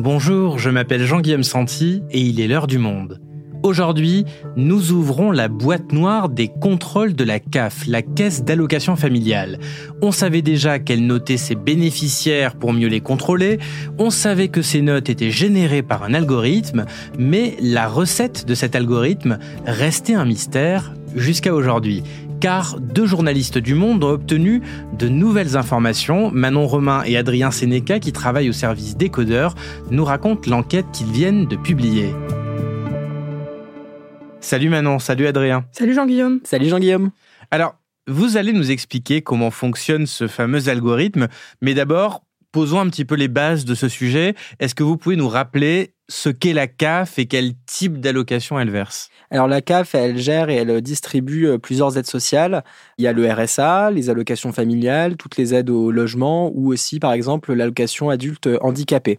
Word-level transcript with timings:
Bonjour, 0.00 0.60
je 0.60 0.70
m'appelle 0.70 1.04
Jean-Guillaume 1.04 1.42
Santi 1.42 2.04
et 2.12 2.20
il 2.20 2.40
est 2.40 2.46
l'heure 2.46 2.68
du 2.68 2.78
monde. 2.78 3.20
Aujourd'hui, 3.64 4.24
nous 4.54 4.92
ouvrons 4.92 5.32
la 5.32 5.48
boîte 5.48 5.90
noire 5.90 6.28
des 6.28 6.46
contrôles 6.46 7.14
de 7.14 7.24
la 7.24 7.40
CAF, 7.40 7.84
la 7.88 8.02
Caisse 8.02 8.44
d'allocation 8.44 8.94
familiale. 8.94 9.58
On 10.00 10.12
savait 10.12 10.40
déjà 10.40 10.78
qu'elle 10.78 11.04
notait 11.04 11.36
ses 11.36 11.56
bénéficiaires 11.56 12.54
pour 12.54 12.72
mieux 12.72 12.86
les 12.86 13.00
contrôler, 13.00 13.58
on 13.98 14.10
savait 14.10 14.46
que 14.46 14.62
ces 14.62 14.82
notes 14.82 15.10
étaient 15.10 15.32
générées 15.32 15.82
par 15.82 16.04
un 16.04 16.14
algorithme, 16.14 16.84
mais 17.18 17.56
la 17.60 17.88
recette 17.88 18.46
de 18.46 18.54
cet 18.54 18.76
algorithme 18.76 19.40
restait 19.66 20.14
un 20.14 20.26
mystère 20.26 20.94
jusqu'à 21.16 21.52
aujourd'hui 21.52 22.04
car 22.40 22.78
deux 22.80 23.06
journalistes 23.06 23.58
du 23.58 23.74
Monde 23.74 24.04
ont 24.04 24.10
obtenu 24.10 24.62
de 24.92 25.08
nouvelles 25.08 25.56
informations. 25.56 26.30
Manon 26.30 26.66
Romain 26.66 27.02
et 27.04 27.16
Adrien 27.16 27.50
Sénéca, 27.50 27.98
qui 27.98 28.12
travaillent 28.12 28.48
au 28.48 28.52
service 28.52 28.96
décodeur, 28.96 29.54
nous 29.90 30.04
racontent 30.04 30.50
l'enquête 30.50 30.86
qu'ils 30.92 31.10
viennent 31.10 31.46
de 31.46 31.56
publier. 31.56 32.14
Salut 34.40 34.68
Manon, 34.68 34.98
salut 34.98 35.26
Adrien. 35.26 35.64
Salut 35.72 35.94
Jean-Guillaume. 35.94 36.40
Salut 36.44 36.68
Jean-Guillaume. 36.68 37.10
Alors, 37.50 37.74
vous 38.06 38.36
allez 38.36 38.52
nous 38.52 38.70
expliquer 38.70 39.20
comment 39.20 39.50
fonctionne 39.50 40.06
ce 40.06 40.28
fameux 40.28 40.68
algorithme, 40.68 41.28
mais 41.60 41.74
d'abord, 41.74 42.22
posons 42.52 42.80
un 42.80 42.88
petit 42.88 43.04
peu 43.04 43.14
les 43.14 43.28
bases 43.28 43.64
de 43.64 43.74
ce 43.74 43.88
sujet. 43.88 44.34
Est-ce 44.58 44.74
que 44.74 44.82
vous 44.82 44.96
pouvez 44.96 45.16
nous 45.16 45.28
rappeler 45.28 45.94
ce 46.08 46.28
qu'est 46.28 46.52
la 46.52 46.66
CAF 46.66 47.18
et 47.18 47.26
quel 47.26 47.52
type 47.66 48.00
d'allocation 48.00 48.58
elle 48.58 48.70
verse? 48.70 49.10
Alors 49.30 49.46
la 49.46 49.60
CAF, 49.60 49.94
elle 49.94 50.18
gère 50.18 50.48
et 50.48 50.54
elle 50.54 50.80
distribue 50.80 51.46
euh, 51.46 51.58
plusieurs 51.58 51.98
aides 51.98 52.06
sociales. 52.06 52.64
Il 52.96 53.04
y 53.04 53.08
a 53.08 53.12
le 53.12 53.30
RSA, 53.30 53.90
les 53.90 54.08
allocations 54.08 54.52
familiales, 54.52 55.16
toutes 55.16 55.36
les 55.36 55.54
aides 55.54 55.70
au 55.70 55.90
logement 55.90 56.50
ou 56.54 56.72
aussi 56.72 56.98
par 56.98 57.12
exemple 57.12 57.52
l'allocation 57.52 58.08
adulte 58.08 58.48
handicapé. 58.62 59.18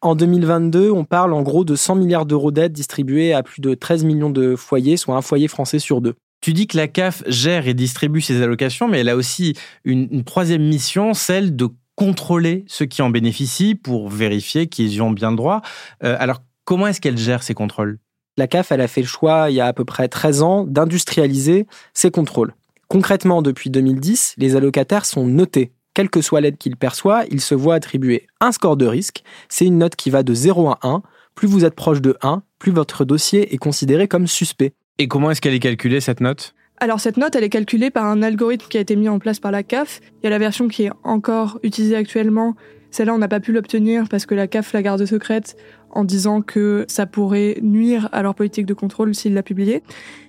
En 0.00 0.14
2022, 0.14 0.90
on 0.90 1.04
parle 1.04 1.32
en 1.32 1.42
gros 1.42 1.64
de 1.64 1.76
100 1.76 1.94
milliards 1.94 2.26
d'euros 2.26 2.50
d'aides 2.50 2.72
distribuées 2.72 3.32
à 3.32 3.42
plus 3.42 3.62
de 3.62 3.74
13 3.74 4.04
millions 4.04 4.28
de 4.28 4.54
foyers, 4.54 4.98
soit 4.98 5.16
un 5.16 5.22
foyer 5.22 5.48
français 5.48 5.78
sur 5.78 6.02
deux. 6.02 6.14
Tu 6.42 6.52
dis 6.52 6.66
que 6.66 6.76
la 6.76 6.88
CAF 6.88 7.22
gère 7.26 7.68
et 7.68 7.72
distribue 7.72 8.20
ses 8.20 8.42
allocations, 8.42 8.86
mais 8.86 9.00
elle 9.00 9.08
a 9.08 9.16
aussi 9.16 9.54
une, 9.84 10.08
une 10.10 10.24
troisième 10.24 10.62
mission, 10.62 11.14
celle 11.14 11.56
de 11.56 11.70
contrôler 11.96 12.64
ceux 12.66 12.86
qui 12.86 13.02
en 13.02 13.10
bénéficient 13.10 13.74
pour 13.74 14.08
vérifier 14.08 14.66
qu'ils 14.66 14.94
y 14.94 15.00
ont 15.00 15.10
bien 15.10 15.30
le 15.30 15.36
droit. 15.36 15.62
Euh, 16.02 16.16
alors, 16.18 16.42
comment 16.64 16.86
est-ce 16.86 17.00
qu'elle 17.00 17.18
gère 17.18 17.42
ces 17.42 17.54
contrôles? 17.54 17.98
La 18.36 18.48
CAF, 18.48 18.72
elle 18.72 18.80
a 18.80 18.88
fait 18.88 19.00
le 19.00 19.06
choix, 19.06 19.50
il 19.50 19.54
y 19.54 19.60
a 19.60 19.66
à 19.66 19.72
peu 19.72 19.84
près 19.84 20.08
13 20.08 20.42
ans, 20.42 20.64
d'industrialiser 20.64 21.66
ces 21.92 22.10
contrôles. 22.10 22.54
Concrètement, 22.88 23.42
depuis 23.42 23.70
2010, 23.70 24.34
les 24.38 24.56
allocataires 24.56 25.04
sont 25.04 25.26
notés. 25.26 25.72
Quelle 25.94 26.10
que 26.10 26.20
soit 26.20 26.40
l'aide 26.40 26.58
qu'ils 26.58 26.76
perçoivent, 26.76 27.26
ils 27.30 27.40
se 27.40 27.54
voient 27.54 27.76
attribuer 27.76 28.26
un 28.40 28.50
score 28.50 28.76
de 28.76 28.86
risque. 28.86 29.22
C'est 29.48 29.64
une 29.64 29.78
note 29.78 29.94
qui 29.94 30.10
va 30.10 30.24
de 30.24 30.34
0 30.34 30.68
à 30.68 30.78
1. 30.82 31.02
Plus 31.36 31.46
vous 31.46 31.64
êtes 31.64 31.76
proche 31.76 32.00
de 32.00 32.16
1, 32.22 32.42
plus 32.58 32.72
votre 32.72 33.04
dossier 33.04 33.54
est 33.54 33.58
considéré 33.58 34.08
comme 34.08 34.26
suspect. 34.26 34.72
Et 34.98 35.06
comment 35.06 35.30
est-ce 35.30 35.40
qu'elle 35.40 35.54
est 35.54 35.60
calculée, 35.60 36.00
cette 36.00 36.20
note? 36.20 36.54
Alors 36.84 37.00
cette 37.00 37.16
note, 37.16 37.34
elle 37.34 37.44
est 37.44 37.48
calculée 37.48 37.90
par 37.90 38.04
un 38.04 38.22
algorithme 38.22 38.66
qui 38.68 38.76
a 38.76 38.80
été 38.80 38.94
mis 38.94 39.08
en 39.08 39.18
place 39.18 39.40
par 39.40 39.50
la 39.50 39.62
CAF. 39.62 40.00
Il 40.20 40.24
y 40.24 40.26
a 40.26 40.30
la 40.30 40.38
version 40.38 40.68
qui 40.68 40.84
est 40.84 40.90
encore 41.02 41.58
utilisée 41.62 41.96
actuellement. 41.96 42.56
Celle-là, 42.90 43.14
on 43.14 43.18
n'a 43.18 43.26
pas 43.26 43.40
pu 43.40 43.52
l'obtenir 43.52 44.06
parce 44.10 44.26
que 44.26 44.34
la 44.34 44.46
CAF 44.46 44.74
la 44.74 44.82
garde 44.82 45.04
secrète 45.06 45.56
en 45.90 46.04
disant 46.04 46.42
que 46.42 46.84
ça 46.86 47.06
pourrait 47.06 47.56
nuire 47.62 48.10
à 48.12 48.22
leur 48.22 48.34
politique 48.34 48.66
de 48.66 48.74
contrôle 48.74 49.14
s'ils 49.14 49.32
la 49.32 49.42
publiaient. 49.42 49.82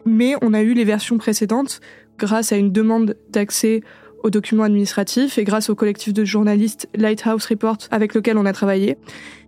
Mais 0.05 0.35
on 0.41 0.53
a 0.53 0.61
eu 0.61 0.73
les 0.73 0.85
versions 0.85 1.17
précédentes 1.17 1.81
grâce 2.17 2.53
à 2.53 2.55
une 2.55 2.71
demande 2.71 3.17
d'accès 3.29 3.81
aux 4.23 4.29
documents 4.29 4.63
administratifs 4.63 5.37
et 5.37 5.43
grâce 5.43 5.69
au 5.69 5.75
collectif 5.75 6.13
de 6.13 6.23
journalistes 6.23 6.87
Lighthouse 6.95 7.45
Report 7.47 7.79
avec 7.91 8.15
lequel 8.15 8.37
on 8.37 8.45
a 8.45 8.53
travaillé. 8.53 8.97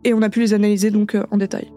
Et 0.04 0.14
on 0.14 0.22
a 0.22 0.30
pu 0.30 0.42
les 0.42 0.54
analyser 0.54 0.92
donc 0.92 1.16
euh, 1.16 1.24
en 1.32 1.38
détail. 1.38 1.72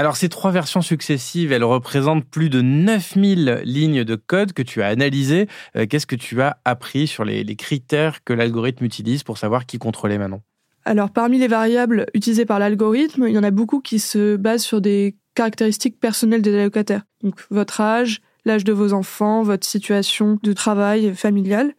Alors 0.00 0.16
ces 0.16 0.30
trois 0.30 0.50
versions 0.50 0.80
successives, 0.80 1.52
elles 1.52 1.62
représentent 1.62 2.24
plus 2.24 2.48
de 2.48 2.62
9000 2.62 3.60
lignes 3.64 4.02
de 4.02 4.14
code 4.14 4.54
que 4.54 4.62
tu 4.62 4.80
as 4.80 4.86
analysées. 4.86 5.46
Euh, 5.76 5.84
qu'est-ce 5.86 6.06
que 6.06 6.16
tu 6.16 6.40
as 6.40 6.56
appris 6.64 7.06
sur 7.06 7.22
les, 7.22 7.44
critères 7.54 8.24
que 8.24 8.32
l'algorithme 8.32 8.82
utilise 8.86 9.24
pour 9.24 9.36
savoir 9.36 9.66
qui 9.66 9.76
contrôlait 9.78 10.16
Manon? 10.16 10.40
Alors 10.86 11.10
parmi 11.10 11.38
les 11.38 11.48
variables 11.48 12.06
utilisées 12.14 12.46
par 12.46 12.58
l'algorithme, 12.58 13.26
il 13.28 13.34
y 13.34 13.38
en 13.38 13.42
a 13.42 13.50
beaucoup 13.50 13.82
qui 13.82 13.98
se 13.98 14.36
basent 14.36 14.62
sur 14.62 14.80
des 14.80 15.18
caractéristiques 15.34 16.00
personnelles 16.00 16.40
des 16.40 16.58
allocataires. 16.58 17.02
Donc 17.22 17.34
votre 17.50 17.82
âge, 17.82 18.22
l'âge 18.46 18.64
de 18.64 18.72
vos 18.72 18.94
enfants, 18.94 19.42
votre 19.42 19.66
situation 19.66 20.38
de 20.42 20.54
travail 20.54 21.14
familiale. 21.14 21.74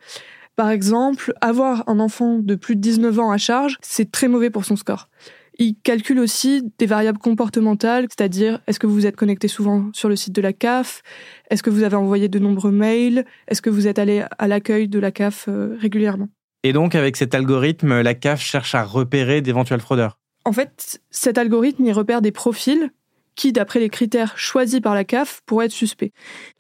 Par 0.56 0.70
exemple, 0.70 1.34
avoir 1.42 1.90
un 1.90 2.00
enfant 2.00 2.38
de 2.38 2.54
plus 2.54 2.76
de 2.76 2.82
19 2.82 3.18
ans 3.18 3.32
à 3.32 3.40
charge, 3.40 3.80
c'est 3.82 4.12
très 4.12 4.28
mauvais 4.28 4.52
pour 4.52 4.64
son 4.64 4.76
score. 4.76 5.10
Il 5.60 5.76
calcule 5.84 6.20
aussi 6.20 6.64
des 6.78 6.86
variables 6.86 7.18
comportementales, 7.18 8.08
c'est-à-dire 8.10 8.62
est-ce 8.68 8.80
que 8.80 8.88
vous 8.88 9.06
êtes 9.06 9.16
connecté 9.16 9.48
souvent 9.48 9.90
sur 9.94 10.10
le 10.10 10.16
site 10.16 10.34
de 10.34 10.42
la 10.42 10.54
CAF, 10.54 11.02
est-ce 11.50 11.62
que 11.62 11.70
vous 11.70 11.84
avez 11.84 11.96
envoyé 11.96 12.30
de 12.30 12.40
nombreux 12.40 12.72
mails, 12.72 13.26
est-ce 13.48 13.62
que 13.62 13.70
vous 13.70 13.88
êtes 13.88 14.00
allé 14.00 14.24
à 14.38 14.48
l'accueil 14.48 14.88
de 14.88 15.00
la 15.00 15.12
CAF 15.12 15.46
euh, 15.48 15.78
régulièrement? 15.80 16.30
Et 16.64 16.74
donc 16.74 16.96
avec 16.96 17.18
cet 17.18 17.36
algorithme, 17.36 18.02
la 18.02 18.14
CAF 18.14 18.42
cherche 18.42 18.76
à 18.76 18.84
repérer 18.84 19.42
d'éventuels 19.42 19.82
fraudeurs. 19.82 20.18
En 20.46 20.54
fait, 20.54 21.02
cet 21.12 21.38
algorithme, 21.38 21.86
il 21.86 21.94
repère 21.94 22.22
des 22.22 22.32
profils 22.32 22.92
qui, 23.36 23.52
d'après 23.52 23.80
les 23.80 23.90
critères 23.90 24.38
choisis 24.38 24.80
par 24.80 24.96
la 24.96 25.04
CAF, 25.04 25.42
pourraient 25.46 25.66
être 25.66 25.72
suspects. 25.72 26.12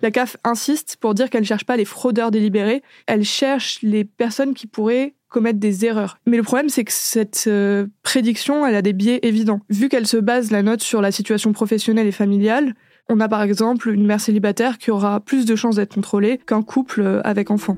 La 0.01 0.11
CAF 0.11 0.37
insiste 0.43 0.97
pour 0.99 1.13
dire 1.13 1.29
qu'elle 1.29 1.41
ne 1.41 1.47
cherche 1.47 1.65
pas 1.65 1.77
les 1.77 1.85
fraudeurs 1.85 2.31
délibérés, 2.31 2.81
elle 3.07 3.23
cherche 3.23 3.79
les 3.81 4.03
personnes 4.03 4.53
qui 4.53 4.67
pourraient 4.67 5.15
commettre 5.29 5.59
des 5.59 5.85
erreurs. 5.85 6.17
Mais 6.27 6.37
le 6.37 6.43
problème, 6.43 6.69
c'est 6.69 6.83
que 6.83 6.91
cette 6.91 7.45
euh, 7.47 7.87
prédiction, 8.03 8.65
elle 8.65 8.75
a 8.75 8.81
des 8.81 8.93
biais 8.93 9.19
évidents. 9.23 9.61
Vu 9.69 9.89
qu'elle 9.89 10.05
se 10.05 10.17
base 10.17 10.51
la 10.51 10.61
note 10.61 10.81
sur 10.81 11.01
la 11.01 11.11
situation 11.11 11.53
professionnelle 11.53 12.07
et 12.07 12.11
familiale, 12.11 12.75
on 13.09 13.19
a 13.19 13.27
par 13.27 13.41
exemple 13.41 13.89
une 13.89 14.05
mère 14.05 14.21
célibataire 14.21 14.77
qui 14.77 14.91
aura 14.91 15.19
plus 15.19 15.45
de 15.45 15.55
chances 15.55 15.77
d'être 15.77 15.95
contrôlée 15.95 16.39
qu'un 16.45 16.61
couple 16.61 17.01
euh, 17.01 17.21
avec 17.23 17.49
enfant. 17.49 17.77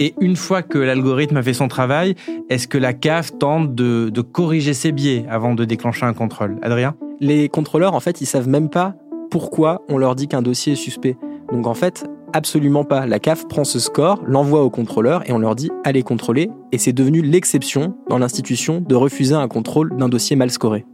Et 0.00 0.14
une 0.20 0.36
fois 0.36 0.62
que 0.62 0.78
l'algorithme 0.78 1.36
a 1.36 1.42
fait 1.42 1.54
son 1.54 1.68
travail, 1.68 2.14
est-ce 2.50 2.66
que 2.66 2.78
la 2.78 2.92
CAF 2.92 3.38
tente 3.38 3.74
de, 3.74 4.10
corriger 4.20 4.74
ses 4.74 4.92
biais 4.92 5.24
avant 5.28 5.54
de 5.54 5.64
déclencher 5.64 6.06
un 6.06 6.14
contrôle? 6.14 6.58
Adrien? 6.62 6.94
Les 7.20 7.48
contrôleurs, 7.48 7.94
en 7.94 8.00
fait, 8.00 8.20
ils 8.20 8.26
savent 8.26 8.48
même 8.48 8.70
pas 8.70 8.94
pourquoi 9.30 9.82
on 9.88 9.98
leur 9.98 10.14
dit 10.14 10.28
qu'un 10.28 10.42
dossier 10.42 10.72
est 10.72 10.76
suspect. 10.76 11.16
Donc 11.52 11.66
en 11.66 11.74
fait, 11.74 12.04
absolument 12.32 12.84
pas. 12.84 13.06
La 13.06 13.18
CAF 13.18 13.46
prend 13.48 13.64
ce 13.64 13.78
score, 13.78 14.20
l'envoie 14.26 14.62
au 14.62 14.70
contrôleur 14.70 15.28
et 15.28 15.32
on 15.32 15.38
leur 15.38 15.54
dit 15.54 15.70
allez 15.84 16.02
contrôler. 16.02 16.50
Et 16.72 16.78
c'est 16.78 16.92
devenu 16.92 17.22
l'exception 17.22 17.94
dans 18.08 18.18
l'institution 18.18 18.80
de 18.80 18.94
refuser 18.94 19.34
un 19.34 19.48
contrôle 19.48 19.96
d'un 19.96 20.08
dossier 20.08 20.36
mal 20.36 20.50
scoré. 20.50 20.84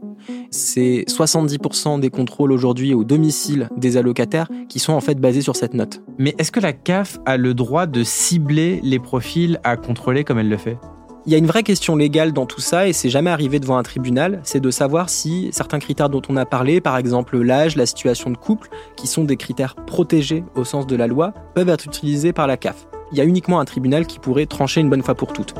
C'est 0.51 1.05
70% 1.09 2.01
des 2.01 2.11
contrôles 2.11 2.53
aujourd'hui 2.53 2.95
au 2.95 3.05
domicile 3.05 3.69
des 3.77 3.97
allocataires 3.97 4.49
qui 4.69 4.79
sont 4.79 4.93
en 4.93 5.01
fait 5.01 5.21
basés 5.21 5.43
sur 5.43 5.57
cette 5.57 5.75
note. 5.75 6.03
Mais 6.19 6.35
est-ce 6.39 6.53
que 6.53 6.61
la 6.61 6.73
CAF 6.73 7.19
a 7.27 7.37
le 7.37 7.55
droit 7.55 7.87
de 7.87 8.03
cibler 8.03 8.81
les 8.83 8.99
profils 8.99 9.61
à 9.65 9.77
contrôler 9.77 10.25
comme 10.25 10.39
elle 10.39 10.49
le 10.49 10.57
fait? 10.57 10.79
Il 11.27 11.33
y 11.33 11.35
a 11.35 11.39
une 11.39 11.47
vraie 11.47 11.63
question 11.63 11.97
légale 11.97 12.33
dans 12.33 12.47
tout 12.47 12.63
ça 12.63 12.89
et 12.89 12.95
c'est 12.95 13.11
jamais 13.11 13.29
arrivé 13.29 13.61
devant 13.61 13.77
un 13.77 13.83
tribunal, 13.83 14.41
c'est 14.43 14.61
de 14.61 14.71
savoir 14.71 15.11
si 15.11 15.51
certains 15.53 15.79
critères 15.79 16.09
dont 16.09 16.23
on 16.31 16.37
a 16.37 16.47
parlé, 16.47 16.81
par 16.81 16.97
exemple 16.97 17.39
l'âge, 17.39 17.77
la 17.77 17.85
situation 17.85 18.31
de 18.31 18.39
couple, 18.39 18.71
qui 18.97 19.07
sont 19.07 19.25
des 19.25 19.37
critères 19.37 19.75
protégés 19.75 20.45
au 20.55 20.65
sens 20.65 20.87
de 20.87 20.97
la 20.97 21.07
loi, 21.07 21.35
peuvent 21.55 21.69
être 21.69 21.85
utilisés 21.85 22.33
par 22.33 22.47
la 22.47 22.57
CAF. 22.57 22.87
Il 23.13 23.19
y 23.19 23.21
a 23.21 23.25
uniquement 23.25 23.61
un 23.61 23.67
tribunal 23.67 24.07
qui 24.07 24.19
pourrait 24.19 24.47
trancher 24.47 24.81
une 24.81 24.89
bonne 24.89 25.03
fois 25.03 25.15
pour 25.15 25.33
toutes. 25.33 25.55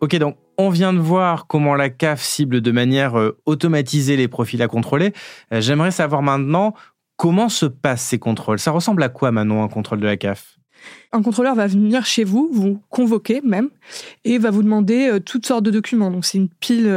Ok, 0.00 0.14
donc 0.16 0.36
on 0.58 0.70
vient 0.70 0.92
de 0.92 0.98
voir 0.98 1.46
comment 1.46 1.74
la 1.74 1.90
CAF 1.90 2.22
cible 2.22 2.60
de 2.60 2.70
manière 2.70 3.18
euh, 3.18 3.36
automatisée 3.46 4.16
les 4.16 4.28
profils 4.28 4.62
à 4.62 4.68
contrôler. 4.68 5.12
Euh, 5.52 5.60
j'aimerais 5.60 5.90
savoir 5.90 6.22
maintenant 6.22 6.74
Comment 7.16 7.48
se 7.48 7.66
passent 7.66 8.04
ces 8.04 8.20
contrôles? 8.20 8.60
Ça 8.60 8.70
ressemble 8.70 9.02
à 9.02 9.08
quoi, 9.08 9.32
Manon, 9.32 9.64
un 9.64 9.68
contrôle 9.68 9.98
de 9.98 10.06
la 10.06 10.16
CAF 10.16 10.54
un 11.10 11.22
contrôleur 11.22 11.56
va 11.56 11.66
venir 11.66 12.06
chez 12.06 12.22
vous, 12.22 12.48
vous 12.52 12.80
convoquer 12.88 13.40
même, 13.42 13.68
et 14.24 14.38
va 14.38 14.52
vous 14.52 14.62
demander 14.62 15.08
euh, 15.08 15.18
toutes 15.18 15.44
sortes 15.44 15.64
de 15.64 15.72
documents. 15.72 16.12
Donc 16.12 16.24
c'est 16.24 16.38
une 16.38 16.48
pile 16.48 16.88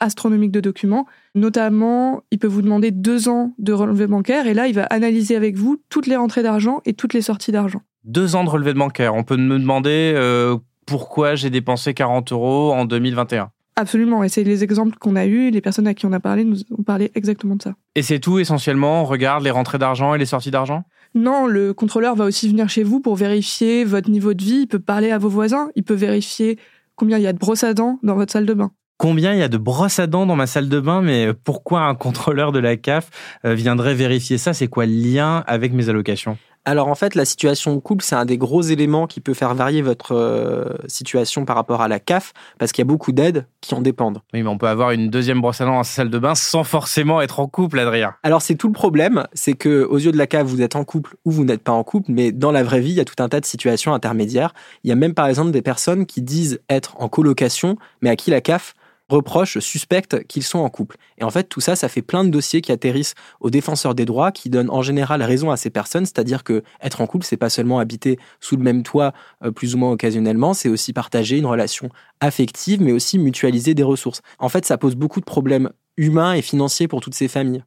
astronomique 0.00 0.50
de 0.50 0.60
documents. 0.60 1.06
Notamment, 1.34 2.22
il 2.30 2.38
peut 2.38 2.46
vous 2.46 2.60
demander 2.60 2.90
deux 2.90 3.30
ans 3.30 3.54
de 3.58 3.72
relevé 3.72 4.06
bancaire, 4.06 4.46
et 4.46 4.52
là, 4.52 4.66
il 4.66 4.74
va 4.74 4.84
analyser 4.84 5.34
avec 5.34 5.56
vous 5.56 5.80
toutes 5.88 6.06
les 6.06 6.16
rentrées 6.16 6.42
d'argent 6.42 6.82
et 6.84 6.92
toutes 6.92 7.14
les 7.14 7.22
sorties 7.22 7.52
d'argent. 7.52 7.80
Deux 8.04 8.36
ans 8.36 8.44
de 8.44 8.50
relevé 8.50 8.74
de 8.74 8.78
bancaire. 8.78 9.14
On 9.14 9.22
peut 9.22 9.36
me 9.36 9.58
demander 9.58 10.12
euh, 10.14 10.56
pourquoi 10.86 11.34
j'ai 11.34 11.50
dépensé 11.50 11.94
40 11.94 12.32
euros 12.32 12.72
en 12.72 12.84
2021. 12.84 13.50
Absolument, 13.74 14.22
et 14.22 14.28
c'est 14.28 14.44
les 14.44 14.62
exemples 14.62 14.98
qu'on 14.98 15.16
a 15.16 15.24
eus, 15.24 15.50
les 15.50 15.62
personnes 15.62 15.86
à 15.86 15.94
qui 15.94 16.04
on 16.04 16.12
a 16.12 16.20
parlé 16.20 16.44
nous 16.44 16.58
ont 16.76 16.82
parlé 16.82 17.10
exactement 17.14 17.56
de 17.56 17.62
ça. 17.62 17.74
Et 17.94 18.02
c'est 18.02 18.20
tout 18.20 18.38
essentiellement, 18.38 19.02
on 19.02 19.04
regarde 19.06 19.42
les 19.42 19.50
rentrées 19.50 19.78
d'argent 19.78 20.14
et 20.14 20.18
les 20.18 20.26
sorties 20.26 20.50
d'argent? 20.50 20.84
Non, 21.14 21.46
le 21.46 21.72
contrôleur 21.72 22.14
va 22.14 22.24
aussi 22.26 22.48
venir 22.48 22.68
chez 22.68 22.82
vous 22.82 23.00
pour 23.00 23.16
vérifier 23.16 23.84
votre 23.84 24.10
niveau 24.10 24.34
de 24.34 24.42
vie, 24.42 24.60
il 24.62 24.66
peut 24.66 24.78
parler 24.78 25.10
à 25.10 25.18
vos 25.18 25.30
voisins, 25.30 25.70
il 25.74 25.84
peut 25.84 25.94
vérifier 25.94 26.58
combien 26.96 27.16
il 27.16 27.22
y 27.22 27.26
a 27.26 27.32
de 27.32 27.38
brosses 27.38 27.64
à 27.64 27.72
dents 27.72 27.98
dans 28.02 28.14
votre 28.14 28.32
salle 28.32 28.46
de 28.46 28.54
bain. 28.54 28.72
Combien 28.98 29.32
il 29.32 29.38
y 29.38 29.42
a 29.42 29.48
de 29.48 29.58
brosses 29.58 29.98
à 29.98 30.06
dents 30.06 30.26
dans 30.26 30.36
ma 30.36 30.46
salle 30.46 30.68
de 30.68 30.78
bain, 30.78 31.00
mais 31.00 31.32
pourquoi 31.32 31.80
un 31.80 31.94
contrôleur 31.94 32.52
de 32.52 32.58
la 32.58 32.76
CAF 32.76 33.10
euh, 33.44 33.54
viendrait 33.54 33.94
vérifier 33.94 34.38
ça? 34.38 34.52
C'est 34.52 34.68
quoi 34.68 34.86
le 34.86 34.92
lien 34.92 35.42
avec 35.46 35.72
mes 35.72 35.88
allocations? 35.88 36.38
Alors 36.64 36.88
en 36.88 36.94
fait, 36.94 37.14
la 37.14 37.24
situation 37.24 37.74
de 37.74 37.80
couple, 37.80 38.04
c'est 38.04 38.14
un 38.14 38.24
des 38.24 38.38
gros 38.38 38.62
éléments 38.62 39.06
qui 39.06 39.20
peut 39.20 39.34
faire 39.34 39.54
varier 39.54 39.82
votre 39.82 40.14
euh, 40.14 40.64
situation 40.86 41.44
par 41.44 41.56
rapport 41.56 41.82
à 41.82 41.88
la 41.88 41.98
CAF, 41.98 42.32
parce 42.58 42.70
qu'il 42.70 42.82
y 42.82 42.86
a 42.86 42.90
beaucoup 42.90 43.10
d'aides 43.10 43.46
qui 43.60 43.74
en 43.74 43.80
dépendent. 43.80 44.22
Oui, 44.32 44.42
mais 44.42 44.48
on 44.48 44.58
peut 44.58 44.68
avoir 44.68 44.92
une 44.92 45.10
deuxième 45.10 45.40
brosse 45.40 45.60
à 45.60 45.64
dents 45.64 45.74
dans 45.74 45.82
sa 45.82 45.92
salle 45.92 46.10
de 46.10 46.18
bain 46.18 46.34
sans 46.34 46.62
forcément 46.62 47.20
être 47.20 47.40
en 47.40 47.48
couple, 47.48 47.80
Adrien. 47.80 48.14
Alors 48.22 48.42
c'est 48.42 48.54
tout 48.54 48.68
le 48.68 48.72
problème, 48.72 49.26
c'est 49.32 49.54
que 49.54 49.84
aux 49.84 49.98
yeux 49.98 50.12
de 50.12 50.18
la 50.18 50.26
CAF, 50.26 50.46
vous 50.46 50.62
êtes 50.62 50.76
en 50.76 50.84
couple 50.84 51.16
ou 51.24 51.32
vous 51.32 51.44
n'êtes 51.44 51.62
pas 51.62 51.72
en 51.72 51.82
couple, 51.82 52.12
mais 52.12 52.30
dans 52.30 52.52
la 52.52 52.62
vraie 52.62 52.80
vie, 52.80 52.90
il 52.90 52.96
y 52.96 53.00
a 53.00 53.04
tout 53.04 53.20
un 53.20 53.28
tas 53.28 53.40
de 53.40 53.46
situations 53.46 53.92
intermédiaires. 53.92 54.54
Il 54.84 54.88
y 54.88 54.92
a 54.92 54.96
même 54.96 55.14
par 55.14 55.26
exemple 55.26 55.50
des 55.50 55.62
personnes 55.62 56.06
qui 56.06 56.22
disent 56.22 56.60
être 56.68 56.94
en 57.00 57.08
colocation, 57.08 57.76
mais 58.02 58.10
à 58.10 58.16
qui 58.16 58.30
la 58.30 58.40
CAF 58.40 58.74
reprochent, 59.12 59.58
suspectent 59.58 60.26
qu'ils 60.26 60.42
sont 60.42 60.58
en 60.58 60.68
couple. 60.68 60.96
Et 61.18 61.24
en 61.24 61.30
fait, 61.30 61.44
tout 61.44 61.60
ça, 61.60 61.76
ça 61.76 61.88
fait 61.88 62.02
plein 62.02 62.24
de 62.24 62.30
dossiers 62.30 62.60
qui 62.60 62.72
atterrissent 62.72 63.14
aux 63.40 63.50
défenseurs 63.50 63.94
des 63.94 64.04
droits, 64.04 64.32
qui 64.32 64.50
donnent 64.50 64.70
en 64.70 64.82
général 64.82 65.22
raison 65.22 65.50
à 65.50 65.56
ces 65.56 65.70
personnes, 65.70 66.06
c'est-à-dire 66.06 66.44
que 66.44 66.62
être 66.80 67.00
en 67.00 67.06
couple, 67.06 67.24
c'est 67.24 67.36
pas 67.36 67.50
seulement 67.50 67.78
habiter 67.78 68.18
sous 68.40 68.56
le 68.56 68.62
même 68.62 68.82
toit 68.82 69.12
euh, 69.44 69.50
plus 69.50 69.74
ou 69.74 69.78
moins 69.78 69.92
occasionnellement, 69.92 70.54
c'est 70.54 70.68
aussi 70.68 70.92
partager 70.92 71.38
une 71.38 71.46
relation 71.46 71.88
affective, 72.20 72.80
mais 72.80 72.92
aussi 72.92 73.18
mutualiser 73.18 73.74
des 73.74 73.82
ressources. 73.82 74.22
En 74.38 74.48
fait, 74.48 74.64
ça 74.64 74.78
pose 74.78 74.94
beaucoup 74.94 75.20
de 75.20 75.24
problèmes 75.24 75.70
humains 75.96 76.34
et 76.34 76.42
financiers 76.42 76.88
pour 76.88 77.00
toutes 77.00 77.14
ces 77.14 77.28
familles. 77.28 77.64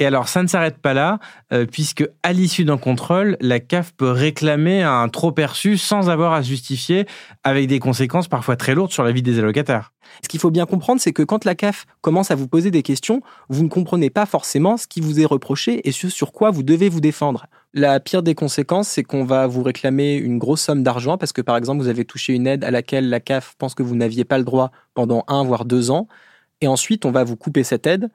Et 0.00 0.06
alors, 0.06 0.28
ça 0.28 0.42
ne 0.44 0.46
s'arrête 0.48 0.78
pas 0.78 0.94
là, 0.94 1.18
euh, 1.52 1.66
puisque 1.66 2.08
à 2.22 2.32
l'issue 2.32 2.64
d'un 2.64 2.78
contrôle, 2.78 3.36
la 3.40 3.58
CAF 3.58 3.92
peut 3.94 4.10
réclamer 4.10 4.82
un 4.82 5.08
trop 5.08 5.32
perçu 5.32 5.76
sans 5.76 6.08
avoir 6.08 6.32
à 6.32 6.42
justifier, 6.42 7.06
avec 7.42 7.66
des 7.66 7.80
conséquences 7.80 8.28
parfois 8.28 8.54
très 8.54 8.76
lourdes 8.76 8.92
sur 8.92 9.02
la 9.02 9.10
vie 9.10 9.22
des 9.22 9.40
allocataires. 9.40 9.92
Ce 10.22 10.28
qu'il 10.28 10.38
faut 10.38 10.52
bien 10.52 10.66
comprendre, 10.66 11.00
c'est 11.00 11.12
que 11.12 11.24
quand 11.24 11.44
la 11.44 11.56
CAF 11.56 11.84
commence 12.00 12.30
à 12.30 12.36
vous 12.36 12.46
poser 12.46 12.70
des 12.70 12.84
questions, 12.84 13.22
vous 13.48 13.64
ne 13.64 13.68
comprenez 13.68 14.08
pas 14.08 14.24
forcément 14.24 14.76
ce 14.76 14.86
qui 14.86 15.00
vous 15.00 15.20
est 15.20 15.24
reproché 15.24 15.86
et 15.88 15.92
sur 15.92 16.30
quoi 16.30 16.50
vous 16.50 16.62
devez 16.62 16.88
vous 16.88 17.00
défendre. 17.00 17.46
La 17.74 17.98
pire 17.98 18.22
des 18.22 18.36
conséquences, 18.36 18.88
c'est 18.88 19.02
qu'on 19.02 19.24
va 19.24 19.48
vous 19.48 19.64
réclamer 19.64 20.14
une 20.14 20.38
grosse 20.38 20.62
somme 20.62 20.84
d'argent 20.84 21.18
parce 21.18 21.32
que, 21.32 21.42
par 21.42 21.56
exemple, 21.56 21.82
vous 21.82 21.88
avez 21.88 22.04
touché 22.04 22.34
une 22.34 22.46
aide 22.46 22.62
à 22.62 22.70
laquelle 22.70 23.08
la 23.08 23.18
CAF 23.18 23.56
pense 23.58 23.74
que 23.74 23.82
vous 23.82 23.96
n'aviez 23.96 24.24
pas 24.24 24.38
le 24.38 24.44
droit 24.44 24.70
pendant 24.94 25.24
un 25.26 25.42
voire 25.42 25.64
deux 25.64 25.90
ans. 25.90 26.06
Et 26.60 26.68
ensuite, 26.68 27.04
on 27.04 27.10
va 27.10 27.24
vous 27.24 27.36
couper 27.36 27.64
cette 27.64 27.86
aide 27.86 28.08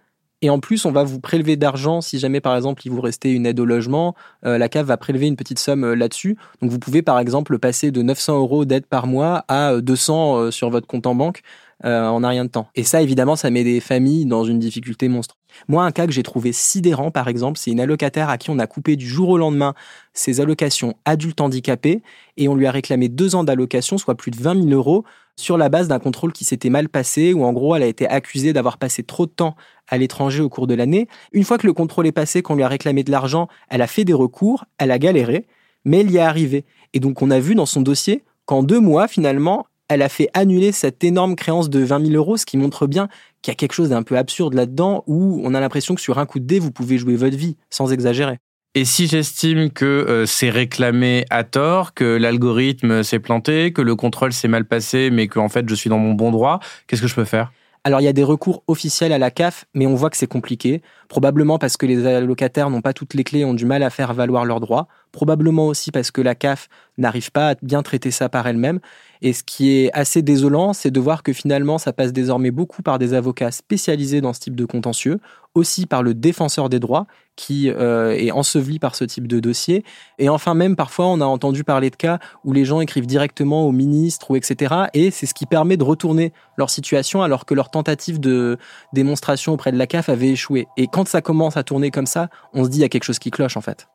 et 0.44 0.50
en 0.50 0.60
plus, 0.60 0.84
on 0.84 0.92
va 0.92 1.06
vous 1.06 1.22
prélever 1.22 1.56
d'argent 1.56 2.01
si 2.01 2.19
jamais, 2.19 2.42
par 2.42 2.54
exemple, 2.57 2.81
il 2.86 2.92
vous 2.92 3.00
restait 3.00 3.31
une 3.31 3.45
aide 3.45 3.62
au 3.62 3.66
logement. 3.66 4.13
Euh, 4.45 4.57
la 4.57 4.68
CAF 4.68 4.86
va 4.86 4.98
prélever 4.98 5.25
une 5.25 5.38
petite 5.38 5.57
somme 5.57 5.86
euh, 5.86 5.95
là-dessus. 5.95 6.36
Donc, 6.62 6.69
vous 6.69 6.80
pouvez, 6.80 7.01
par 7.01 7.18
exemple, 7.18 7.57
passer 7.60 7.92
de 7.92 8.01
900 8.01 8.40
euros 8.40 8.66
d'aide 8.66 8.86
par 8.86 9.07
mois 9.07 9.45
à 9.48 9.80
200 9.80 10.36
euh, 10.36 10.51
sur 10.51 10.69
votre 10.69 10.86
compte 10.86 11.07
en 11.07 11.16
banque 11.16 11.44
en 11.86 12.24
un 12.24 12.30
rien 12.30 12.45
de 12.45 12.50
temps. 12.50 12.68
Et 12.75 12.84
ça, 12.84 13.01
évidemment, 13.01 13.36
ça 13.36 13.50
met 13.50 13.66
des 13.66 13.81
familles 13.81 14.25
dans 14.25 14.45
une 14.45 14.57
difficulté 14.57 15.10
monstre. 15.10 15.36
Moi, 15.68 15.84
un 15.84 15.92
cas 15.92 16.06
que 16.06 16.12
j'ai 16.12 16.24
trouvé 16.24 16.52
sidérant, 16.52 17.12
par 17.12 17.28
exemple, 17.28 17.58
c'est 17.58 17.72
une 17.72 17.80
allocataire 17.80 18.30
à 18.30 18.38
qui 18.38 18.50
on 18.50 18.60
a 18.60 18.68
coupé 18.68 18.96
du 18.96 19.08
jour 19.08 19.30
au 19.30 19.38
lendemain 19.38 19.74
ses 20.14 20.42
allocations 20.42 20.96
adultes 21.06 21.42
handicapés 21.42 22.02
et 22.38 22.48
on 22.48 22.56
lui 22.56 22.68
a 22.68 22.72
réclamé 22.72 23.10
deux 23.10 23.36
ans 23.36 23.44
d'allocation, 23.44 23.98
soit 23.98 24.16
plus 24.16 24.32
de 24.32 24.38
20 24.38 24.70
000 24.70 24.70
euros, 24.70 25.04
sur 25.36 25.58
la 25.58 25.70
base 25.70 25.88
d'un 25.88 26.00
contrôle 26.00 26.32
qui 26.32 26.46
s'était 26.46 26.70
mal 26.70 26.90
passé, 26.90 27.34
où 27.34 27.44
en 27.44 27.54
gros 27.54 27.76
elle 27.76 27.84
a 27.84 27.88
été 27.88 28.08
accusée 28.08 28.54
d'avoir 28.54 28.78
passé 28.78 29.04
trop 29.04 29.26
de 29.26 29.32
temps 29.32 29.56
à 29.88 29.98
l'étranger 29.98 30.42
au 30.42 30.50
cours 30.50 30.68
de 30.68 30.76
l'année. 30.76 31.08
Une 31.32 31.44
fois 31.44 31.58
que 31.58 31.68
le 31.68 31.74
contrôle 31.74 32.08
est 32.08 32.12
passé, 32.12 32.42
qu'on 32.42 32.56
lui 32.56 32.64
a 32.64 32.68
réclamé 32.68 33.04
de 33.04 33.12
l'argent, 33.12 33.48
elle 33.70 33.82
a 33.82 33.88
fait 33.88 34.06
des 34.06 34.14
recours, 34.14 34.66
elle 34.78 34.92
a 34.92 35.00
galéré, 35.00 35.46
mais 35.86 36.02
elle 36.02 36.12
y 36.12 36.18
est 36.18 36.22
arrivée. 36.22 36.66
Et 36.94 37.00
donc 37.00 37.22
on 37.22 37.32
a 37.32 37.40
vu 37.40 37.56
dans 37.56 37.66
son 37.66 37.82
dossier 37.82 38.24
qu'en 38.46 38.64
deux 38.64 38.80
mois, 38.80 39.08
finalement, 39.08 39.66
elle 39.90 40.02
a 40.02 40.10
fait 40.10 40.30
annuler 40.34 40.72
cette 40.72 41.04
énorme 41.04 41.36
créance 41.36 41.70
de 41.70 41.80
20 41.80 42.08
000 42.08 42.16
euros, 42.16 42.38
ce 42.38 42.46
qui 42.46 42.58
montre 42.58 42.88
bien 42.88 43.10
qu'il 43.44 43.51
y 43.51 43.54
a 43.54 43.56
quelque 43.56 43.74
chose 43.74 43.90
d'un 43.90 44.01
peu 44.01 44.18
absurde 44.18 44.56
là-dedans, 44.56 45.04
où 45.06 45.42
on 45.44 45.54
a 45.54 45.60
l'impression 45.60 45.94
que 45.94 46.01
sur 46.01 46.18
un 46.18 46.25
coup 46.25 46.40
de 46.40 46.45
dé, 46.45 46.57
vous 46.57 46.72
pouvez 46.72 46.98
jouer 46.98 47.16
votre 47.16 47.38
vie, 47.38 47.57
sans 47.69 47.94
exagérer. 47.94 48.40
Et 48.75 48.86
si 48.86 49.06
j'estime 49.06 49.69
que 49.69 49.86
euh, 49.86 50.25
c'est 50.25 50.50
réclamé 50.50 51.25
à 51.30 51.44
tort, 51.44 51.94
que 51.94 52.18
l'algorithme 52.18 53.04
s'est 53.04 53.19
planté, 53.19 53.72
que 53.72 53.84
le 53.84 53.95
contrôle 53.95 54.34
s'est 54.34 54.48
mal 54.48 54.66
passé, 54.66 55.12
mais 55.12 55.28
qu'en 55.28 55.48
fait 55.48 55.69
je 55.69 55.75
suis 55.75 55.92
dans 55.92 56.00
mon 56.00 56.13
bon 56.13 56.31
droit, 56.31 56.60
qu'est-ce 56.88 57.04
que 57.04 57.07
je 57.07 57.13
peux 57.13 57.24
faire? 57.25 57.51
Alors 57.84 58.01
il 58.01 58.06
y 58.06 58.07
a 58.07 58.13
des 58.13 58.24
recours 58.24 58.63
officiels 58.68 59.13
à 59.13 59.19
la 59.19 59.30
CAF, 59.30 59.66
mais 59.75 59.86
on 59.86 59.94
voit 59.94 60.10
que 60.10 60.18
c'est 60.18 60.25
compliqué, 60.25 60.81
probablement 61.13 61.60
parce 61.60 61.77
que 61.77 61.86
les 61.86 62.07
allocataires 62.07 62.71
n'ont 62.71 62.81
pas 62.81 62.92
toutes 62.92 63.13
les 63.13 63.24
clés, 63.24 63.45
ont 63.45 63.54
du 63.54 63.68
mal 63.68 63.83
à 63.83 63.92
faire 63.92 64.15
valoir 64.15 64.45
leurs 64.45 64.60
droits, 64.60 64.88
probablement 65.12 65.68
aussi 65.68 65.92
parce 65.92 66.10
que 66.10 66.21
la 66.21 66.33
CAF 66.33 66.69
n'arrive 66.98 67.31
pas 67.31 67.50
à 67.50 67.56
bien 67.62 67.83
traiter 67.83 68.10
ça 68.10 68.30
par 68.30 68.48
elle-même. 68.48 68.80
Et 69.21 69.31
ce 69.31 69.44
qui 69.44 69.69
est 69.69 69.92
assez 69.94 70.24
désolant, 70.24 70.74
c'est 70.74 70.89
de 70.89 71.00
voir 71.00 71.21
que 71.21 71.31
finalement, 71.31 71.77
ça 71.77 71.94
passe 71.94 72.13
désormais 72.13 72.50
beaucoup 72.50 72.81
par 72.81 72.98
des 72.98 73.13
avocats 73.13 73.51
spécialisés 73.51 74.21
dans 74.21 74.33
ce 74.33 74.39
type 74.39 74.56
de 74.56 74.65
contentieux, 74.65 75.19
aussi 75.54 75.86
par 75.86 76.01
le 76.01 76.15
défenseur 76.15 76.68
des 76.68 76.80
droits, 76.80 77.06
qui 77.36 77.69
euh, 77.69 78.12
est 78.12 78.31
enseveli 78.31 78.80
par 78.80 78.95
ce 78.95 79.06
type 79.06 79.27
de 79.27 79.39
dossier. 79.39 79.83
Et 80.19 80.30
enfin, 80.30 80.54
même 80.54 80.75
parfois, 80.75 81.07
on 81.07 81.21
a 81.21 81.25
entendu 81.25 81.63
parler 81.63 81.89
de 81.89 81.95
cas 81.95 82.19
où 82.44 82.54
les 82.54 82.66
gens 82.66 82.81
écrivent 82.81 83.07
directement 83.07 83.66
au 83.66 83.71
ministre 83.71 84.31
ou 84.31 84.36
etc. 84.36 84.75
Et 84.94 85.09
c'est 85.09 85.25
ce 85.25 85.33
qui 85.33 85.45
permet 85.45 85.77
de 85.77 85.83
retourner 85.83 86.33
leur 86.57 86.69
situation 86.69 87.24
alors 87.24 87.45
que 87.45 87.54
leur 87.54 87.69
tentative 87.69 88.19
de 88.19 88.57
démonstration 88.94 89.54
auprès 89.54 89.71
de 89.71 89.77
la 89.77 89.88
CAF 89.88 90.09
avait 90.09 90.30
échoué. 90.30 90.68
Et 90.77 90.88
quand 90.88 91.03
ça 91.08 91.22
commence 91.22 91.58
à 91.58 91.64
tourner 91.64 91.92
comme 91.92 92.06
ça, 92.06 92.30
on 92.54 92.64
se 92.64 92.70
dit 92.70 92.80
il 92.80 92.82
y 92.82 92.86
a 92.86 92.90
quelque 92.90 93.04
chose 93.04 93.20
qui 93.20 93.32
cloche 93.32 93.58
en 93.58 93.62
fait. 93.62 93.88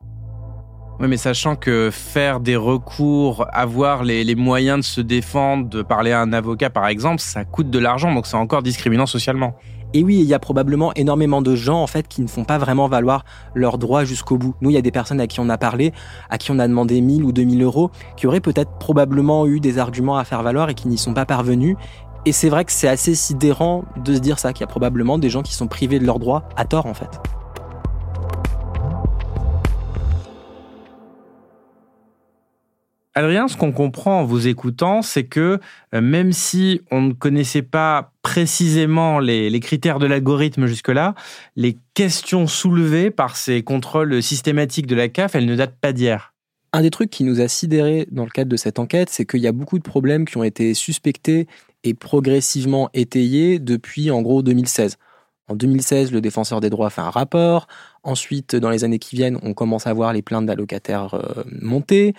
Oui, 1.00 1.06
mais 1.06 1.16
sachant 1.16 1.54
que 1.54 1.90
faire 1.92 2.40
des 2.40 2.56
recours, 2.56 3.46
avoir 3.52 4.02
les, 4.02 4.34
moyens 4.34 4.80
de 4.80 4.84
se 4.84 5.00
défendre, 5.00 5.68
de 5.68 5.82
parler 5.82 6.10
à 6.10 6.20
un 6.20 6.32
avocat 6.32 6.70
par 6.70 6.88
exemple, 6.88 7.20
ça 7.20 7.44
coûte 7.44 7.70
de 7.70 7.78
l'argent, 7.78 8.12
donc 8.12 8.26
c'est 8.26 8.36
encore 8.36 8.62
discriminant 8.64 9.06
socialement. 9.06 9.54
Et 9.94 10.04
oui, 10.04 10.18
il 10.20 10.26
y 10.26 10.34
a 10.34 10.38
probablement 10.38 10.92
énormément 10.94 11.40
de 11.40 11.54
gens 11.54 11.80
en 11.80 11.86
fait 11.86 12.08
qui 12.08 12.20
ne 12.20 12.26
font 12.26 12.44
pas 12.44 12.58
vraiment 12.58 12.88
valoir 12.88 13.24
leurs 13.54 13.78
droits 13.78 14.04
jusqu'au 14.04 14.36
bout. 14.36 14.54
Nous, 14.60 14.68
il 14.68 14.74
y 14.74 14.76
a 14.76 14.82
des 14.82 14.90
personnes 14.90 15.20
à 15.20 15.26
qui 15.26 15.40
on 15.40 15.48
a 15.48 15.56
parlé, 15.56 15.94
à 16.28 16.36
qui 16.36 16.50
on 16.50 16.58
a 16.58 16.68
demandé 16.68 17.00
1000 17.00 17.24
ou 17.24 17.32
2000 17.32 17.62
euros, 17.62 17.90
qui 18.16 18.26
auraient 18.26 18.40
peut-être 18.40 18.72
probablement 18.78 19.46
eu 19.46 19.60
des 19.60 19.78
arguments 19.78 20.18
à 20.18 20.24
faire 20.24 20.42
valoir 20.42 20.68
et 20.68 20.74
qui 20.74 20.88
n'y 20.88 20.98
sont 20.98 21.14
pas 21.14 21.24
parvenus. 21.24 21.76
Et 22.28 22.32
c'est 22.32 22.50
vrai 22.50 22.66
que 22.66 22.72
c'est 22.72 22.88
assez 22.88 23.14
sidérant 23.14 23.86
de 23.96 24.14
se 24.14 24.18
dire 24.18 24.38
ça, 24.38 24.52
qu'il 24.52 24.60
y 24.60 24.64
a 24.64 24.66
probablement 24.66 25.16
des 25.16 25.30
gens 25.30 25.40
qui 25.40 25.54
sont 25.54 25.66
privés 25.66 25.98
de 25.98 26.04
leurs 26.04 26.18
droits 26.18 26.46
à 26.56 26.66
tort 26.66 26.84
en 26.84 26.92
fait. 26.92 27.08
Adrien, 33.14 33.48
ce 33.48 33.56
qu'on 33.56 33.72
comprend 33.72 34.20
en 34.20 34.24
vous 34.26 34.46
écoutant, 34.46 35.00
c'est 35.00 35.24
que 35.24 35.58
euh, 35.94 36.00
même 36.02 36.34
si 36.34 36.82
on 36.90 37.00
ne 37.00 37.14
connaissait 37.14 37.62
pas 37.62 38.12
précisément 38.20 39.20
les, 39.20 39.58
critères 39.60 39.98
de 39.98 40.06
l'algorithme 40.06 40.66
jusque-là, 40.66 41.14
les 41.56 41.78
questions 41.94 42.46
soulevées 42.46 43.10
par 43.10 43.36
ces 43.36 43.62
contrôles 43.62 44.22
systématiques 44.22 44.86
de 44.86 44.94
la 44.94 45.08
CAF, 45.08 45.34
elles 45.34 45.46
ne 45.46 45.56
datent 45.56 45.80
pas 45.80 45.94
d'hier. 45.94 46.34
Un 46.72 46.82
des 46.82 46.90
trucs 46.90 47.10
qui 47.10 47.24
nous 47.24 47.40
a 47.40 47.48
sidérés 47.48 48.06
dans 48.10 48.24
le 48.24 48.30
cadre 48.30 48.50
de 48.50 48.56
cette 48.56 48.78
enquête, 48.78 49.08
c'est 49.08 49.24
qu'il 49.24 49.40
y 49.40 49.46
a 49.46 49.52
beaucoup 49.52 49.78
de 49.78 49.82
problèmes 49.82 50.26
qui 50.26 50.36
ont 50.36 50.44
été 50.44 50.74
suspectés 50.74 51.46
et 51.84 51.94
progressivement 51.94 52.90
étayés 52.92 53.58
depuis 53.58 54.10
en 54.10 54.20
gros 54.22 54.42
2016. 54.42 54.98
En 55.48 55.56
2016, 55.56 56.12
le 56.12 56.20
défenseur 56.20 56.60
des 56.60 56.68
droits 56.68 56.90
fait 56.90 57.00
un 57.00 57.08
rapport. 57.08 57.68
Ensuite, 58.02 58.54
dans 58.54 58.68
les 58.68 58.84
années 58.84 58.98
qui 58.98 59.16
viennent, 59.16 59.38
on 59.42 59.54
commence 59.54 59.86
à 59.86 59.94
voir 59.94 60.12
les 60.12 60.20
plaintes 60.20 60.44
d'allocataires 60.44 61.14
euh, 61.14 61.42
monter. 61.50 62.14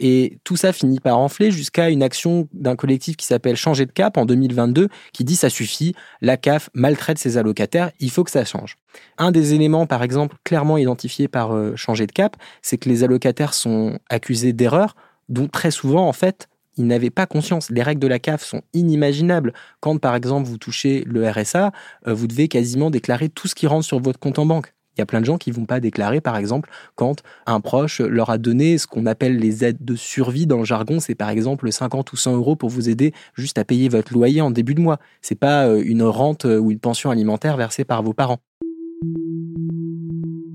Et 0.00 0.38
tout 0.44 0.56
ça 0.56 0.72
finit 0.72 1.00
par 1.00 1.18
enfler 1.18 1.50
jusqu'à 1.50 1.90
une 1.90 2.02
action 2.02 2.48
d'un 2.52 2.76
collectif 2.76 3.16
qui 3.16 3.26
s'appelle 3.26 3.56
Changer 3.56 3.86
de 3.86 3.92
cap 3.92 4.16
en 4.16 4.24
2022, 4.24 4.88
qui 5.12 5.24
dit 5.24 5.36
ça 5.36 5.50
suffit, 5.50 5.94
la 6.20 6.36
CAF 6.36 6.70
maltraite 6.74 7.18
ses 7.18 7.36
allocataires, 7.36 7.92
il 8.00 8.10
faut 8.10 8.24
que 8.24 8.30
ça 8.30 8.44
change. 8.44 8.76
Un 9.18 9.30
des 9.30 9.54
éléments, 9.54 9.86
par 9.86 10.02
exemple, 10.02 10.36
clairement 10.44 10.76
identifié 10.76 11.28
par 11.28 11.54
euh, 11.54 11.76
Changer 11.76 12.06
de 12.06 12.12
cap, 12.12 12.36
c'est 12.62 12.78
que 12.78 12.88
les 12.88 13.04
allocataires 13.04 13.54
sont 13.54 13.98
accusés 14.08 14.52
d'erreurs, 14.52 14.96
dont 15.28 15.48
très 15.48 15.70
souvent, 15.70 16.08
en 16.08 16.12
fait, 16.12 16.48
ils 16.76 16.86
n'avaient 16.86 17.10
pas 17.10 17.26
conscience. 17.26 17.70
Les 17.70 17.82
règles 17.82 18.00
de 18.00 18.06
la 18.06 18.18
CAF 18.18 18.42
sont 18.42 18.62
inimaginables. 18.72 19.52
Quand, 19.80 19.98
par 19.98 20.14
exemple, 20.14 20.48
vous 20.48 20.58
touchez 20.58 21.04
le 21.06 21.28
RSA, 21.28 21.72
euh, 22.06 22.14
vous 22.14 22.26
devez 22.26 22.48
quasiment 22.48 22.90
déclarer 22.90 23.28
tout 23.28 23.48
ce 23.48 23.54
qui 23.54 23.66
rentre 23.66 23.84
sur 23.84 24.00
votre 24.00 24.18
compte 24.18 24.38
en 24.38 24.46
banque. 24.46 24.72
Il 24.96 25.00
y 25.00 25.02
a 25.02 25.06
plein 25.06 25.20
de 25.20 25.24
gens 25.24 25.38
qui 25.38 25.50
vont 25.50 25.64
pas 25.64 25.80
déclarer, 25.80 26.20
par 26.20 26.36
exemple, 26.36 26.70
quand 26.96 27.22
un 27.46 27.60
proche 27.60 28.00
leur 28.00 28.30
a 28.30 28.38
donné 28.38 28.76
ce 28.78 28.86
qu'on 28.86 29.06
appelle 29.06 29.38
les 29.38 29.64
aides 29.64 29.82
de 29.84 29.96
survie 29.96 30.46
dans 30.46 30.58
le 30.58 30.64
jargon. 30.64 31.00
C'est 31.00 31.14
par 31.14 31.30
exemple 31.30 31.70
50 31.70 32.12
ou 32.12 32.16
100 32.16 32.36
euros 32.36 32.56
pour 32.56 32.68
vous 32.68 32.88
aider 32.88 33.12
juste 33.34 33.58
à 33.58 33.64
payer 33.64 33.88
votre 33.88 34.12
loyer 34.12 34.40
en 34.40 34.50
début 34.50 34.74
de 34.74 34.80
mois. 34.80 34.98
C'est 35.22 35.38
pas 35.38 35.66
euh, 35.66 35.82
une 35.84 36.02
rente 36.02 36.44
euh, 36.44 36.58
ou 36.58 36.70
une 36.70 36.80
pension 36.80 37.10
alimentaire 37.10 37.56
versée 37.56 37.84
par 37.84 38.02
vos 38.02 38.12
parents. 38.12 38.40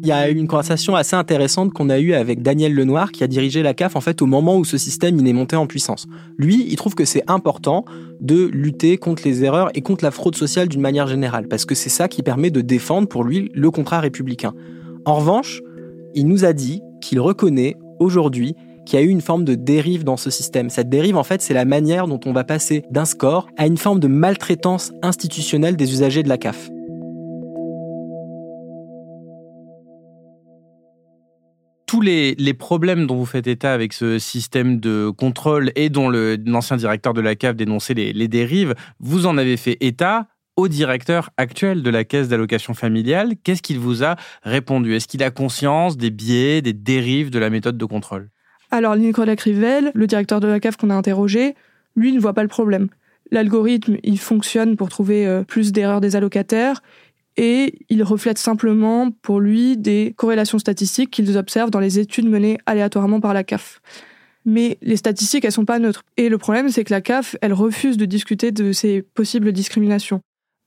Il 0.07 0.11
y 0.11 0.13
a 0.13 0.29
une 0.29 0.47
conversation 0.47 0.95
assez 0.95 1.17
intéressante 1.17 1.73
qu'on 1.73 1.89
a 1.89 1.99
eue 1.99 2.13
avec 2.13 2.41
Daniel 2.41 2.73
Lenoir, 2.73 3.11
qui 3.11 3.25
a 3.25 3.27
dirigé 3.27 3.61
la 3.61 3.73
CAF 3.73 3.97
en 3.97 3.99
fait 3.99 4.21
au 4.21 4.25
moment 4.25 4.55
où 4.55 4.63
ce 4.63 4.77
système 4.77 5.19
est 5.27 5.33
monté 5.33 5.57
en 5.57 5.67
puissance. 5.67 6.07
Lui, 6.37 6.65
il 6.65 6.77
trouve 6.77 6.95
que 6.95 7.03
c'est 7.03 7.23
important 7.27 7.83
de 8.21 8.45
lutter 8.45 8.97
contre 8.97 9.23
les 9.25 9.43
erreurs 9.43 9.69
et 9.73 9.81
contre 9.81 10.05
la 10.05 10.11
fraude 10.11 10.37
sociale 10.37 10.69
d'une 10.69 10.79
manière 10.79 11.07
générale, 11.07 11.49
parce 11.49 11.65
que 11.65 11.75
c'est 11.75 11.89
ça 11.89 12.07
qui 12.07 12.23
permet 12.23 12.51
de 12.51 12.61
défendre 12.61 13.09
pour 13.09 13.25
lui 13.25 13.51
le 13.53 13.69
contrat 13.69 13.99
républicain. 13.99 14.53
En 15.03 15.15
revanche, 15.15 15.61
il 16.15 16.25
nous 16.25 16.45
a 16.45 16.53
dit 16.53 16.81
qu'il 17.01 17.19
reconnaît 17.19 17.75
aujourd'hui 17.99 18.55
qu'il 18.85 18.97
y 18.97 19.01
a 19.01 19.05
eu 19.05 19.09
une 19.09 19.19
forme 19.19 19.43
de 19.43 19.55
dérive 19.55 20.05
dans 20.05 20.15
ce 20.15 20.29
système. 20.29 20.69
Cette 20.69 20.87
dérive, 20.87 21.17
en 21.17 21.23
fait, 21.25 21.41
c'est 21.41 21.53
la 21.53 21.65
manière 21.65 22.07
dont 22.07 22.21
on 22.25 22.31
va 22.31 22.45
passer 22.45 22.85
d'un 22.91 23.03
score 23.03 23.47
à 23.57 23.67
une 23.67 23.75
forme 23.75 23.99
de 23.99 24.07
maltraitance 24.07 24.93
institutionnelle 25.01 25.75
des 25.75 25.91
usagers 25.91 26.23
de 26.23 26.29
la 26.29 26.37
CAF. 26.37 26.69
Tous 31.88 32.01
les, 32.01 32.53
problèmes 32.53 33.08
dont 33.08 33.15
vous 33.15 33.25
faites 33.25 33.48
état 33.48 33.74
avec 33.74 33.94
ce 33.94 34.20
système 34.20 34.79
de 34.79 35.10
contrôle 35.10 35.72
et 35.75 35.89
dont 35.89 36.10
l'ancien 36.10 36.75
directeur 36.75 37.13
de 37.13 37.22
la 37.22 37.36
CAF 37.36 37.56
dénonçait 37.56 37.94
les, 37.94 38.27
dérives, 38.27 38.75
vous 39.00 39.25
en 39.25 39.38
avez 39.38 39.58
fait 39.58 39.77
état 39.79 40.27
au 40.58 40.67
directeur 40.67 41.29
actuel 41.38 41.84
de 41.84 41.89
la 41.89 42.03
caisse 42.03 42.27
d'allocation 42.27 42.74
familiale. 42.74 43.36
Qu'est-ce 43.44 43.62
qu'il 43.62 43.79
vous 43.79 44.03
a 44.03 44.15
répondu? 44.44 44.96
Est-ce 44.96 45.08
qu'il 45.08 45.24
a 45.24 45.32
conscience 45.32 45.98
des 45.98 46.10
biais, 46.10 46.62
des 46.62 46.74
dérives 46.74 47.29
de 47.29 47.39
la 47.39 47.50
méthode 47.50 47.77
de 47.77 47.86
contrôle? 47.86 48.29
Alors, 48.70 48.98
Nicolas 48.98 49.36
Crivel, 49.38 49.91
le 49.94 50.08
directeur 50.08 50.41
de 50.41 50.48
la 50.48 50.60
CAF 50.60 50.75
qu'on 50.75 50.89
a 50.89 50.96
interrogé, 50.96 51.56
lui 51.96 52.12
ne 52.12 52.20
voit 52.20 52.34
pas 52.34 52.44
le 52.44 52.50
problème. 52.50 52.89
L'algorithme, 53.32 53.98
il 54.03 54.20
fonctionne 54.20 54.75
pour 54.75 54.89
trouver 54.89 55.25
euh, 55.25 55.44
plus 55.44 55.72
d'erreurs 55.72 56.01
des 56.01 56.15
allocataires 56.15 56.82
et 57.38 57.86
il 57.89 58.03
reflète 58.03 58.39
simplement 58.39 59.12
pour 59.22 59.39
lui 59.39 59.77
des 59.77 60.13
corrélations 60.17 60.60
statistiques 60.60 61.12
qu'ils 61.12 61.38
observent 61.38 61.70
dans 61.70 61.79
les 61.79 62.00
études 62.00 62.27
menées 62.27 62.58
aléatoirement 62.65 63.20
par 63.20 63.34
la 63.34 63.44
CAF. 63.44 63.79
Mais 64.44 64.77
les 64.82 64.98
statistiques, 64.98 65.46
elles 65.46 65.51
sont 65.51 65.65
pas 65.65 65.77
neutres. 65.77 66.03
Et 66.17 66.29
le 66.29 66.38
problème, 66.38 66.70
c'est 66.70 66.84
que 66.84 66.94
la 66.94 67.01
CAF, 67.01 67.36
elle 67.41 67.53
refuse 67.53 67.98
de 67.98 68.06
discuter 68.06 68.51
de 68.51 68.72
ces 68.72 69.01
possibles 69.01 69.51
discriminations. 69.51 70.22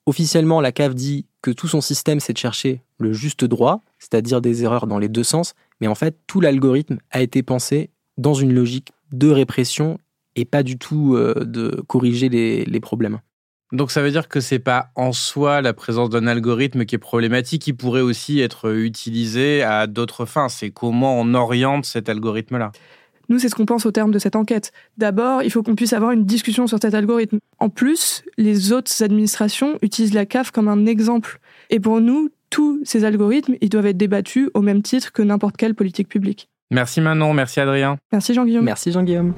Officiellement, 0.06 0.60
la 0.60 0.70
CAF 0.70 0.94
dit 0.94 1.26
que 1.42 1.50
tout 1.50 1.66
son 1.66 1.80
système, 1.80 2.20
c'est 2.20 2.34
de 2.34 2.38
chercher 2.38 2.82
le 2.98 3.12
juste 3.12 3.44
droit, 3.44 3.82
c'est-à-dire 3.98 4.40
des 4.40 4.62
erreurs 4.62 4.86
dans 4.86 4.98
les 4.98 5.08
deux 5.08 5.24
sens, 5.24 5.54
mais 5.80 5.88
en 5.88 5.94
fait, 5.94 6.16
tout 6.26 6.40
l'algorithme 6.40 6.98
a 7.10 7.20
été 7.22 7.42
pensé 7.42 7.90
dans 8.18 8.34
une 8.34 8.52
logique 8.52 8.92
de 9.12 9.28
répression 9.28 9.98
et 10.36 10.44
pas 10.44 10.62
du 10.62 10.78
tout 10.78 11.16
euh, 11.16 11.44
de 11.44 11.82
corriger 11.86 12.28
les 12.28 12.80
problèmes. 12.80 13.20
Donc 13.72 13.90
ça 13.90 14.02
veut 14.02 14.10
dire 14.10 14.28
que 14.28 14.40
c'est 14.40 14.58
pas 14.58 14.90
en 14.96 15.12
soi 15.12 15.62
la 15.62 15.72
présence 15.72 16.10
d'un 16.10 16.26
algorithme 16.26 16.84
qui 16.84 16.96
est 16.96 16.98
problématique, 16.98 17.62
qui 17.62 17.72
pourrait 17.72 18.00
aussi 18.00 18.40
être 18.40 18.74
utilisé 18.74 19.62
à 19.62 19.86
d'autres 19.86 20.26
fins. 20.26 20.48
C'est 20.48 20.70
comment 20.70 21.20
on 21.20 21.34
oriente 21.34 21.84
cet 21.84 22.08
algorithme-là. 22.08 22.72
Nous, 23.28 23.38
c'est 23.38 23.48
ce 23.48 23.54
qu'on 23.54 23.66
pense 23.66 23.86
au 23.86 23.92
terme 23.92 24.10
de 24.10 24.18
cette 24.18 24.34
enquête. 24.34 24.72
D'abord, 24.98 25.44
il 25.44 25.52
faut 25.52 25.62
qu'on 25.62 25.76
puisse 25.76 25.92
avoir 25.92 26.10
une 26.10 26.24
discussion 26.24 26.66
sur 26.66 26.78
cet 26.82 26.94
algorithme. 26.94 27.38
En 27.60 27.68
plus, 27.68 28.24
les 28.36 28.72
autres 28.72 29.04
administrations 29.04 29.78
utilisent 29.82 30.14
la 30.14 30.26
CAF 30.26 30.50
comme 30.50 30.66
un 30.66 30.84
exemple. 30.84 31.38
Et 31.70 31.78
pour 31.78 32.00
nous, 32.00 32.30
tous 32.50 32.80
ces 32.84 33.04
algorithmes, 33.04 33.54
ils 33.60 33.68
doivent 33.68 33.86
être 33.86 33.96
débattus 33.96 34.50
au 34.54 34.62
même 34.62 34.82
titre 34.82 35.12
que 35.12 35.22
n'importe 35.22 35.56
quelle 35.56 35.76
politique 35.76 36.08
publique. 36.08 36.48
Merci 36.72 37.00
Manon, 37.00 37.32
merci 37.32 37.60
Adrien. 37.60 37.98
Merci 38.12 38.34
Jean-Guillaume. 38.34 38.64
Merci 38.64 38.90
Jean-Guillaume. 38.92 39.34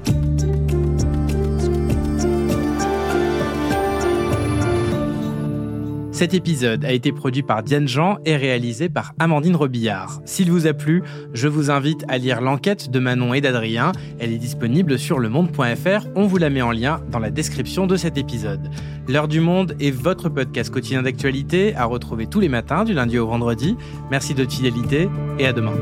Cet 6.13 6.35
épisode 6.35 6.85
a 6.85 6.91
été 6.91 7.11
produit 7.11 7.41
par 7.41 7.63
Diane 7.63 7.87
Jean 7.87 8.19
et 8.23 8.35
réalisé 8.35 8.87
par 8.87 9.13
Amandine 9.17 9.55
Robillard. 9.55 10.21
S'il 10.25 10.51
vous 10.51 10.67
a 10.67 10.73
plu, 10.73 11.01
je 11.33 11.47
vous 11.47 11.71
invite 11.71 12.05
à 12.07 12.19
lire 12.19 12.39
l'enquête 12.39 12.91
de 12.91 12.99
Manon 12.99 13.33
et 13.33 13.41
d'Adrien. 13.41 13.93
Elle 14.19 14.31
est 14.31 14.37
disponible 14.37 14.99
sur 14.99 15.17
lemonde.fr. 15.17 16.07
On 16.15 16.27
vous 16.27 16.37
la 16.37 16.51
met 16.51 16.61
en 16.61 16.71
lien 16.71 17.01
dans 17.09 17.17
la 17.17 17.31
description 17.31 17.87
de 17.87 17.95
cet 17.97 18.19
épisode. 18.19 18.69
L'heure 19.07 19.27
du 19.27 19.39
monde 19.39 19.75
est 19.79 19.89
votre 19.89 20.29
podcast 20.29 20.71
quotidien 20.71 21.01
d'actualité 21.01 21.75
à 21.75 21.85
retrouver 21.85 22.27
tous 22.27 22.39
les 22.39 22.49
matins 22.49 22.83
du 22.83 22.93
lundi 22.93 23.17
au 23.17 23.25
vendredi. 23.25 23.75
Merci 24.11 24.35
de 24.35 24.43
votre 24.43 24.53
fidélité 24.53 25.09
et 25.39 25.47
à 25.47 25.51
demain. 25.51 25.73